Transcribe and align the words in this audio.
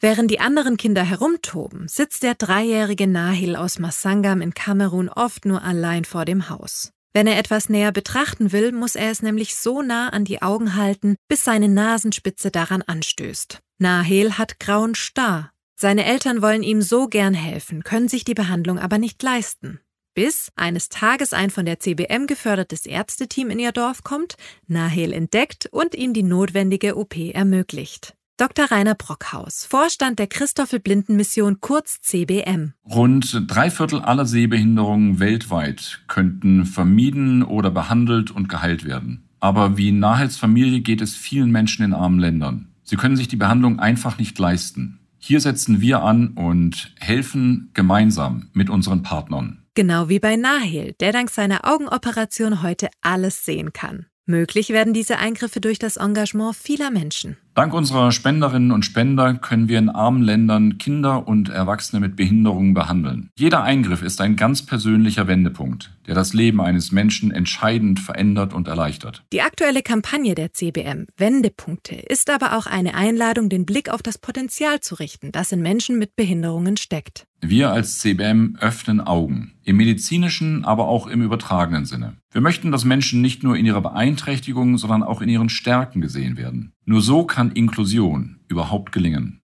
Während 0.00 0.30
die 0.30 0.38
anderen 0.38 0.76
Kinder 0.76 1.02
herumtoben, 1.02 1.88
sitzt 1.88 2.22
der 2.22 2.36
dreijährige 2.36 3.08
Nahil 3.08 3.56
aus 3.56 3.80
Massangam 3.80 4.40
in 4.40 4.54
Kamerun 4.54 5.08
oft 5.08 5.44
nur 5.44 5.62
allein 5.62 6.04
vor 6.04 6.24
dem 6.24 6.48
Haus. 6.48 6.92
Wenn 7.12 7.26
er 7.26 7.36
etwas 7.36 7.68
näher 7.68 7.90
betrachten 7.90 8.52
will, 8.52 8.70
muss 8.70 8.94
er 8.94 9.10
es 9.10 9.22
nämlich 9.22 9.56
so 9.56 9.82
nah 9.82 10.10
an 10.10 10.24
die 10.24 10.40
Augen 10.40 10.76
halten, 10.76 11.16
bis 11.26 11.42
seine 11.42 11.68
Nasenspitze 11.68 12.52
daran 12.52 12.82
anstößt. 12.82 13.58
Nahel 13.78 14.38
hat 14.38 14.60
grauen 14.60 14.94
Star. 14.94 15.50
Seine 15.74 16.04
Eltern 16.04 16.42
wollen 16.42 16.62
ihm 16.62 16.80
so 16.80 17.08
gern 17.08 17.34
helfen, 17.34 17.82
können 17.82 18.08
sich 18.08 18.24
die 18.24 18.34
Behandlung 18.34 18.78
aber 18.78 18.98
nicht 18.98 19.20
leisten. 19.22 19.80
Bis 20.14 20.50
eines 20.54 20.88
Tages 20.88 21.32
ein 21.32 21.50
von 21.50 21.64
der 21.64 21.80
CBM 21.80 22.26
gefördertes 22.26 22.86
Ärzteteam 22.86 23.50
in 23.50 23.58
ihr 23.58 23.72
Dorf 23.72 24.02
kommt, 24.02 24.36
Nahel 24.66 25.12
entdeckt 25.12 25.66
und 25.70 25.94
ihm 25.94 26.12
die 26.12 26.24
notwendige 26.24 26.96
OP 26.96 27.16
ermöglicht. 27.16 28.17
Dr. 28.38 28.66
Rainer 28.66 28.94
Brockhaus, 28.94 29.66
Vorstand 29.68 30.20
der 30.20 30.28
Christoffel-Blinden-Mission 30.28 31.60
kurz 31.60 32.00
CBM. 32.02 32.72
Rund 32.88 33.42
drei 33.48 33.68
Viertel 33.68 34.00
aller 34.00 34.26
Sehbehinderungen 34.26 35.18
weltweit 35.18 36.02
könnten 36.06 36.64
vermieden 36.64 37.42
oder 37.42 37.72
behandelt 37.72 38.30
und 38.30 38.48
geheilt 38.48 38.84
werden. 38.84 39.28
Aber 39.40 39.76
wie 39.76 39.90
Nahels 39.90 40.36
Familie 40.36 40.82
geht 40.82 41.00
es 41.00 41.16
vielen 41.16 41.50
Menschen 41.50 41.84
in 41.84 41.92
armen 41.92 42.20
Ländern. 42.20 42.68
Sie 42.84 42.94
können 42.94 43.16
sich 43.16 43.26
die 43.26 43.34
Behandlung 43.34 43.80
einfach 43.80 44.18
nicht 44.18 44.38
leisten. 44.38 45.00
Hier 45.18 45.40
setzen 45.40 45.80
wir 45.80 46.04
an 46.04 46.28
und 46.28 46.94
helfen 47.00 47.72
gemeinsam 47.74 48.50
mit 48.52 48.70
unseren 48.70 49.02
Partnern. 49.02 49.64
Genau 49.74 50.08
wie 50.08 50.20
bei 50.20 50.36
Nahel, 50.36 50.92
der 51.00 51.10
dank 51.10 51.30
seiner 51.30 51.66
Augenoperation 51.66 52.62
heute 52.62 52.88
alles 53.00 53.44
sehen 53.44 53.72
kann. 53.72 54.06
Möglich 54.26 54.68
werden 54.68 54.92
diese 54.92 55.18
Eingriffe 55.18 55.58
durch 55.58 55.78
das 55.78 55.96
Engagement 55.96 56.54
vieler 56.54 56.90
Menschen. 56.90 57.38
Dank 57.58 57.74
unserer 57.74 58.12
Spenderinnen 58.12 58.70
und 58.70 58.84
Spender 58.84 59.34
können 59.34 59.68
wir 59.68 59.80
in 59.80 59.88
armen 59.88 60.22
Ländern 60.22 60.78
Kinder 60.78 61.26
und 61.26 61.48
Erwachsene 61.48 61.98
mit 61.98 62.14
Behinderungen 62.14 62.72
behandeln. 62.72 63.30
Jeder 63.36 63.64
Eingriff 63.64 64.00
ist 64.00 64.20
ein 64.20 64.36
ganz 64.36 64.64
persönlicher 64.64 65.26
Wendepunkt, 65.26 65.90
der 66.06 66.14
das 66.14 66.34
Leben 66.34 66.60
eines 66.60 66.92
Menschen 66.92 67.32
entscheidend 67.32 67.98
verändert 67.98 68.54
und 68.54 68.68
erleichtert. 68.68 69.24
Die 69.32 69.42
aktuelle 69.42 69.82
Kampagne 69.82 70.36
der 70.36 70.52
CBM 70.52 71.08
Wendepunkte 71.16 71.96
ist 71.96 72.30
aber 72.30 72.56
auch 72.56 72.66
eine 72.66 72.94
Einladung, 72.94 73.48
den 73.48 73.66
Blick 73.66 73.90
auf 73.90 74.04
das 74.04 74.18
Potenzial 74.18 74.78
zu 74.78 74.94
richten, 74.94 75.32
das 75.32 75.50
in 75.50 75.60
Menschen 75.60 75.98
mit 75.98 76.14
Behinderungen 76.14 76.76
steckt. 76.76 77.26
Wir 77.40 77.70
als 77.70 77.98
CBM 77.98 78.56
öffnen 78.60 79.00
Augen, 79.00 79.54
im 79.64 79.76
medizinischen, 79.76 80.64
aber 80.64 80.86
auch 80.86 81.06
im 81.08 81.22
übertragenen 81.22 81.86
Sinne. 81.86 82.16
Wir 82.30 82.40
möchten, 82.40 82.72
dass 82.72 82.84
Menschen 82.84 83.20
nicht 83.20 83.42
nur 83.42 83.56
in 83.56 83.64
ihrer 83.64 83.80
Beeinträchtigung, 83.80 84.76
sondern 84.76 85.02
auch 85.02 85.22
in 85.22 85.28
ihren 85.28 85.48
Stärken 85.48 86.00
gesehen 86.00 86.36
werden. 86.36 86.72
Nur 86.88 87.02
so 87.02 87.24
kann 87.24 87.52
Inklusion 87.52 88.36
überhaupt 88.48 88.92
gelingen. 88.92 89.36